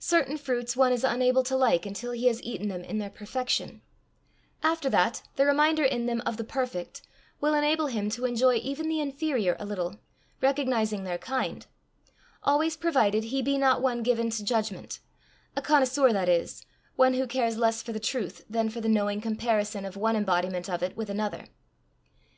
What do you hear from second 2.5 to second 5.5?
them in their perfection; after that, the